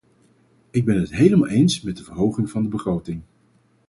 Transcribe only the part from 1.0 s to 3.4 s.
helemaal eens met de verhoging van de begroting.